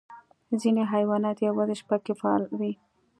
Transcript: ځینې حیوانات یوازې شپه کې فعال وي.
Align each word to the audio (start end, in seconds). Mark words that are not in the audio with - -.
ځینې 0.61 0.83
حیوانات 0.93 1.37
یوازې 1.47 1.75
شپه 1.81 1.97
کې 2.03 2.13
فعال 2.19 2.43
وي. 2.59 2.71